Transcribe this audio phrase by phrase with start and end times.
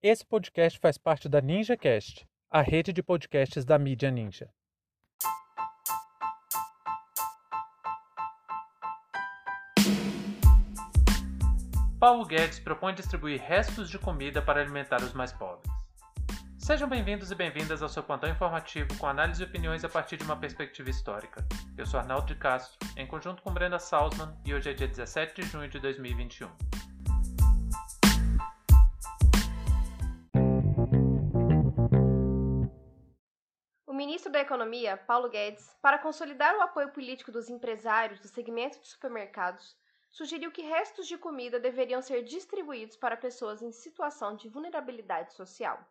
[0.00, 4.48] Esse podcast faz parte da NinjaCast, a rede de podcasts da mídia Ninja.
[11.98, 15.68] Paulo Guedes propõe distribuir restos de comida para alimentar os mais pobres.
[16.56, 20.22] Sejam bem-vindos e bem-vindas ao seu plantão informativo com análise e opiniões a partir de
[20.22, 21.44] uma perspectiva histórica.
[21.76, 25.40] Eu sou Arnaldo de Castro, em conjunto com Brenda Salzman, e hoje é dia 17
[25.40, 26.67] de junho de 2021.
[34.38, 39.76] Da Economia, Paulo Guedes, para consolidar o apoio político dos empresários do segmento de supermercados,
[40.08, 45.84] sugeriu que restos de comida deveriam ser distribuídos para pessoas em situação de vulnerabilidade social.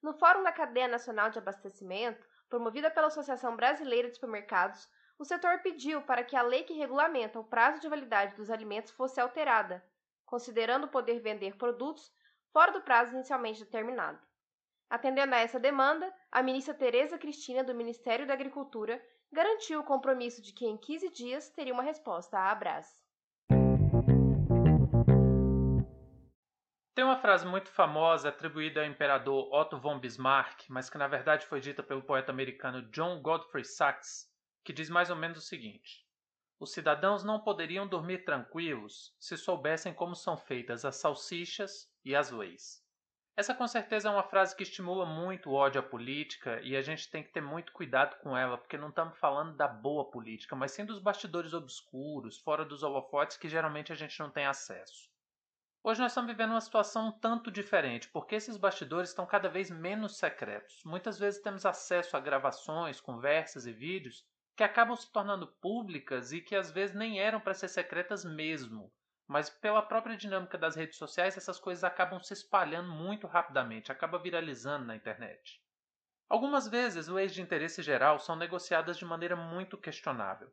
[0.00, 5.58] No Fórum da Cadeia Nacional de Abastecimento, promovida pela Associação Brasileira de Supermercados, o setor
[5.58, 9.84] pediu para que a lei que regulamenta o prazo de validade dos alimentos fosse alterada,
[10.24, 12.14] considerando poder vender produtos
[12.52, 14.29] fora do prazo inicialmente determinado.
[14.90, 20.42] Atendendo a essa demanda, a ministra Tereza Cristina, do Ministério da Agricultura, garantiu o compromisso
[20.42, 22.88] de que em 15 dias teria uma resposta à Abras.
[26.92, 31.46] Tem uma frase muito famosa atribuída ao imperador Otto von Bismarck, mas que na verdade
[31.46, 34.28] foi dita pelo poeta americano John Godfrey Sachs,
[34.64, 36.04] que diz mais ou menos o seguinte:
[36.58, 42.32] Os cidadãos não poderiam dormir tranquilos se soubessem como são feitas as salsichas e as
[42.32, 42.89] leis.
[43.36, 46.82] Essa com certeza é uma frase que estimula muito o ódio à política e a
[46.82, 50.54] gente tem que ter muito cuidado com ela, porque não estamos falando da boa política,
[50.54, 55.08] mas sim dos bastidores obscuros, fora dos holofotes que geralmente a gente não tem acesso.
[55.82, 59.70] Hoje nós estamos vivendo uma situação um tanto diferente, porque esses bastidores estão cada vez
[59.70, 60.82] menos secretos.
[60.84, 66.42] Muitas vezes temos acesso a gravações, conversas e vídeos que acabam se tornando públicas e
[66.42, 68.92] que às vezes nem eram para ser secretas mesmo.
[69.30, 74.18] Mas pela própria dinâmica das redes sociais, essas coisas acabam se espalhando muito rapidamente, acaba
[74.18, 75.62] viralizando na internet.
[76.28, 80.52] Algumas vezes, leis de interesse geral são negociadas de maneira muito questionável.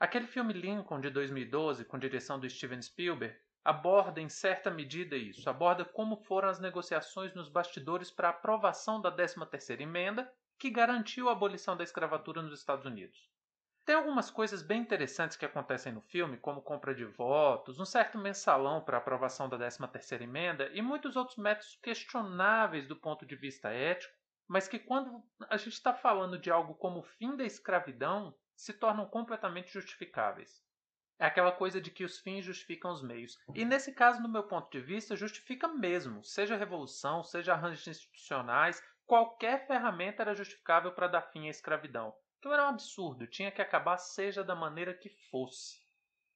[0.00, 5.50] Aquele filme Lincoln de 2012, com direção do Steven Spielberg, aborda em certa medida isso,
[5.50, 11.28] aborda como foram as negociações nos bastidores para a aprovação da 13ª emenda, que garantiu
[11.28, 13.33] a abolição da escravatura nos Estados Unidos.
[13.84, 18.16] Tem algumas coisas bem interessantes que acontecem no filme, como compra de votos, um certo
[18.16, 23.68] mensalão para aprovação da 13ª emenda e muitos outros métodos questionáveis do ponto de vista
[23.68, 24.14] ético,
[24.48, 28.72] mas que quando a gente está falando de algo como o fim da escravidão, se
[28.72, 30.64] tornam completamente justificáveis.
[31.18, 33.38] É aquela coisa de que os fins justificam os meios.
[33.54, 36.24] E nesse caso, no meu ponto de vista, justifica mesmo.
[36.24, 42.14] Seja revolução, seja arranjos institucionais, qualquer ferramenta era justificável para dar fim à escravidão.
[42.44, 45.80] Aquilo era um absurdo, tinha que acabar seja da maneira que fosse.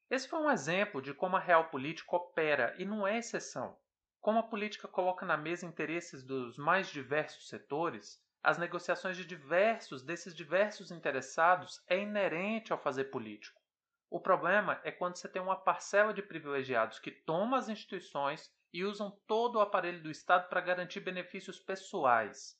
[0.08, 3.76] Esse foi um exemplo de como a real política opera e não é exceção.
[4.18, 10.02] Como a política coloca na mesa interesses dos mais diversos setores, as negociações de diversos
[10.02, 13.60] desses diversos interessados é inerente ao fazer político.
[14.08, 18.82] O problema é quando você tem uma parcela de privilegiados que toma as instituições e
[18.82, 22.58] usam todo o aparelho do Estado para garantir benefícios pessoais.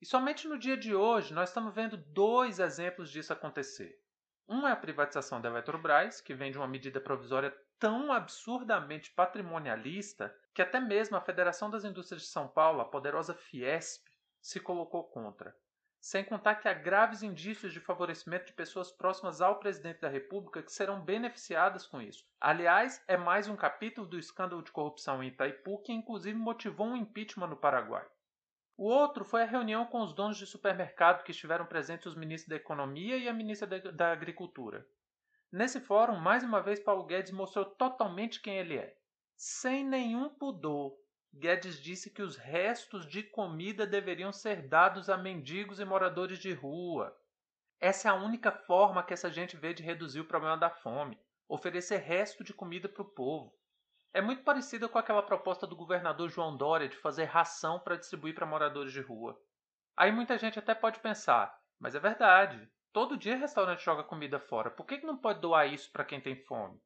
[0.00, 4.00] E somente no dia de hoje nós estamos vendo dois exemplos disso acontecer.
[4.48, 10.34] Um é a privatização da Eletrobras, que vem de uma medida provisória tão absurdamente patrimonialista
[10.54, 14.08] que até mesmo a Federação das Indústrias de São Paulo, a poderosa Fiesp,
[14.40, 15.54] se colocou contra.
[16.00, 20.62] Sem contar que há graves indícios de favorecimento de pessoas próximas ao presidente da República
[20.62, 22.24] que serão beneficiadas com isso.
[22.40, 26.96] Aliás, é mais um capítulo do escândalo de corrupção em Itaipu que inclusive motivou um
[26.96, 28.06] impeachment no Paraguai.
[28.80, 32.48] O outro foi a reunião com os donos de supermercado que estiveram presentes os ministros
[32.48, 34.88] da Economia e a ministra da Agricultura.
[35.52, 38.96] Nesse fórum, mais uma vez, Paulo Guedes mostrou totalmente quem ele é.
[39.36, 40.96] Sem nenhum pudor,
[41.30, 46.54] Guedes disse que os restos de comida deveriam ser dados a mendigos e moradores de
[46.54, 47.14] rua.
[47.78, 51.20] Essa é a única forma que essa gente vê de reduzir o problema da fome
[51.46, 53.59] oferecer resto de comida para o povo.
[54.12, 58.34] É muito parecida com aquela proposta do governador João Dória de fazer ração para distribuir
[58.34, 59.40] para moradores de rua.
[59.96, 62.68] Aí muita gente até pode pensar, mas é verdade.
[62.92, 64.68] Todo dia restaurante joga comida fora.
[64.68, 66.82] Por que não pode doar isso para quem tem fome?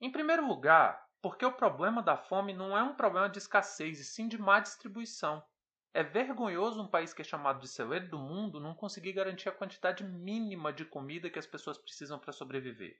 [0.00, 4.04] Em primeiro lugar, porque o problema da fome não é um problema de escassez, e
[4.04, 5.42] sim de má distribuição.
[5.92, 9.52] É vergonhoso um país que é chamado de celeiro do mundo não conseguir garantir a
[9.52, 12.96] quantidade mínima de comida que as pessoas precisam para sobreviver.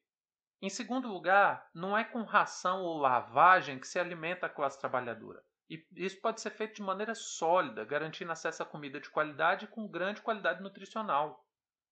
[0.62, 5.42] Em segundo lugar, não é com ração ou lavagem que se alimenta a classe trabalhadora.
[5.68, 9.68] E isso pode ser feito de maneira sólida, garantindo acesso a comida de qualidade e
[9.68, 11.44] com grande qualidade nutricional.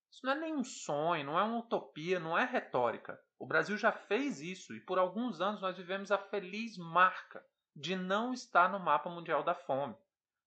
[0.08, 3.20] Isso não é nenhum sonho, não é uma utopia, não é retórica.
[3.40, 7.44] O Brasil já fez isso e por alguns anos nós vivemos a feliz marca
[7.74, 9.96] de não estar no mapa mundial da fome.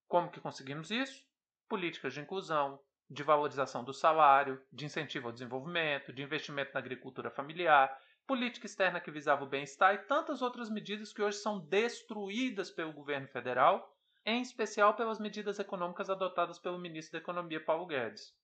[0.08, 1.22] Como que conseguimos isso?
[1.68, 2.80] Políticas de inclusão,
[3.10, 9.00] de valorização do salário, de incentivo ao desenvolvimento, de investimento na agricultura familiar, política externa
[9.00, 13.94] que visava o bem-estar e tantas outras medidas que hoje são destruídas pelo governo federal,
[14.24, 18.34] em especial pelas medidas econômicas adotadas pelo ministro da Economia Paulo Guedes.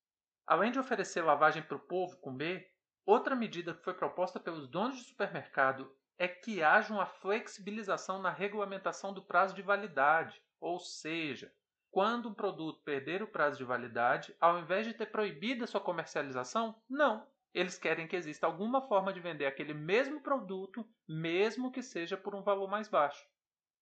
[0.47, 2.71] Além de oferecer lavagem para o povo comer,
[3.07, 8.31] outra medida que foi proposta pelos donos de supermercado é que haja uma flexibilização na
[8.31, 11.51] regulamentação do prazo de validade, ou seja,
[11.91, 15.81] quando um produto perder o prazo de validade, ao invés de ter proibido a sua
[15.81, 17.27] comercialização, não.
[17.53, 22.35] Eles querem que exista alguma forma de vender aquele mesmo produto, mesmo que seja por
[22.35, 23.27] um valor mais baixo.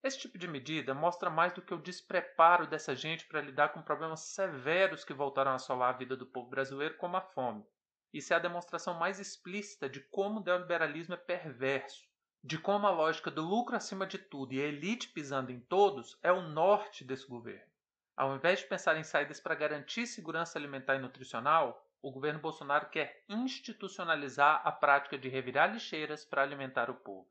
[0.03, 3.83] Esse tipo de medida mostra mais do que o despreparo dessa gente para lidar com
[3.83, 7.67] problemas severos que voltaram a assolar a vida do povo brasileiro, como a fome.
[8.13, 12.09] Isso é a demonstração mais explícita de como o neoliberalismo é perverso,
[12.43, 16.17] de como a lógica do lucro acima de tudo e a elite pisando em todos
[16.23, 17.71] é o norte desse governo.
[18.17, 22.89] Ao invés de pensar em saídas para garantir segurança alimentar e nutricional, o governo Bolsonaro
[22.91, 27.29] quer institucionalizar a prática de revirar lixeiras para alimentar o povo.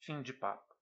[0.00, 0.74] Fim de papo.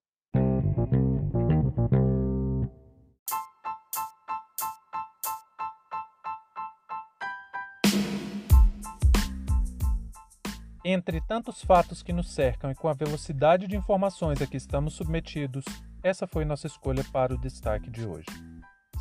[10.86, 14.92] Entre tantos fatos que nos cercam e com a velocidade de informações a que estamos
[14.92, 15.64] submetidos,
[16.02, 18.53] essa foi nossa escolha para o destaque de hoje.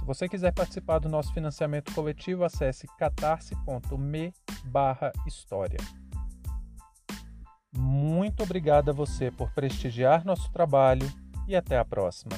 [0.03, 4.33] Se você quiser participar do nosso financiamento coletivo, acesse catarse.me
[5.25, 5.79] história.
[7.73, 11.09] Muito obrigado a você por prestigiar nosso trabalho
[11.47, 12.35] e até a próxima.